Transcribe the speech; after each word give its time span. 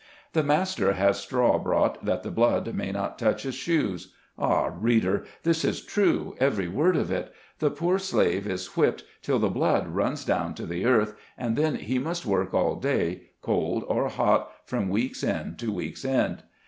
The 0.33 0.41
master 0.41 0.93
has 0.93 1.19
straw 1.19 1.59
brought, 1.59 2.03
that 2.03 2.23
the 2.23 2.31
blood 2.31 2.73
may 2.73 2.91
not 2.91 3.19
touch 3.19 3.43
his 3.43 3.53
shoes. 3.53 4.13
Ah, 4.35 4.71
reader! 4.75 5.25
this 5.43 5.63
is 5.63 5.85
true, 5.85 6.35
every 6.39 6.67
word 6.67 6.95
of 6.95 7.11
it. 7.11 7.31
The 7.59 7.69
poor 7.69 7.99
slave 7.99 8.47
is 8.47 8.75
whipped 8.75 9.03
till 9.21 9.37
the 9.37 9.47
blood 9.51 9.89
runs 9.89 10.25
down 10.25 10.55
to 10.55 10.65
the 10.65 10.85
earth, 10.87 11.13
and 11.37 11.55
then 11.55 11.75
he 11.75 11.99
must 11.99 12.25
work 12.25 12.51
all 12.51 12.77
day, 12.77 13.29
cold 13.43 13.83
or 13.87 14.09
hot, 14.09 14.51
from 14.65 14.89
week's 14.89 15.23
end 15.23 15.59
to 15.59 15.71
week's 15.71 16.03
end. 16.03 16.41